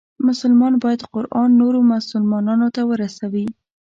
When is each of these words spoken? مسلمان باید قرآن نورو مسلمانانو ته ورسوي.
مسلمان 0.27 0.73
باید 0.83 1.01
قرآن 1.13 1.49
نورو 1.61 1.79
مسلمانانو 1.93 2.67
ته 2.75 2.81
ورسوي. 2.89 3.45